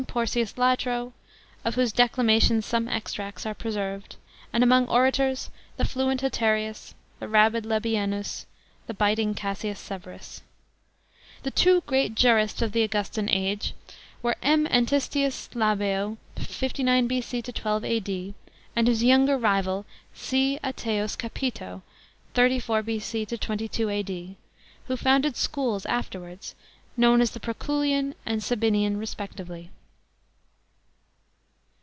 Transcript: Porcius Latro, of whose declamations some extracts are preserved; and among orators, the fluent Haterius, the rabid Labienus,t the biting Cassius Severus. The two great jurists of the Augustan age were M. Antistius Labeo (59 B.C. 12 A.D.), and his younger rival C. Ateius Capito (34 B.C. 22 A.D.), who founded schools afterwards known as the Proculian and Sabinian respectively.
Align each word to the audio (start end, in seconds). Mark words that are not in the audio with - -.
Porcius 0.07 0.53
Latro, 0.57 1.13
of 1.63 1.75
whose 1.75 1.93
declamations 1.93 2.65
some 2.65 2.87
extracts 2.87 3.45
are 3.45 3.53
preserved; 3.53 4.15
and 4.51 4.63
among 4.63 4.87
orators, 4.87 5.51
the 5.77 5.85
fluent 5.85 6.21
Haterius, 6.21 6.95
the 7.19 7.27
rabid 7.27 7.65
Labienus,t 7.67 8.47
the 8.87 8.95
biting 8.95 9.35
Cassius 9.35 9.79
Severus. 9.79 10.41
The 11.43 11.51
two 11.51 11.81
great 11.81 12.15
jurists 12.15 12.63
of 12.63 12.71
the 12.71 12.81
Augustan 12.81 13.29
age 13.29 13.75
were 14.23 14.37
M. 14.41 14.65
Antistius 14.71 15.47
Labeo 15.53 16.17
(59 16.35 17.05
B.C. 17.05 17.43
12 17.43 17.83
A.D.), 17.85 18.33
and 18.75 18.87
his 18.87 19.03
younger 19.03 19.37
rival 19.37 19.85
C. 20.15 20.57
Ateius 20.63 21.15
Capito 21.15 21.83
(34 22.33 22.81
B.C. 22.81 23.25
22 23.27 23.89
A.D.), 23.91 24.35
who 24.87 24.97
founded 24.97 25.37
schools 25.37 25.85
afterwards 25.85 26.55
known 26.97 27.21
as 27.21 27.29
the 27.31 27.39
Proculian 27.39 28.15
and 28.25 28.41
Sabinian 28.41 28.97
respectively. 28.99 29.69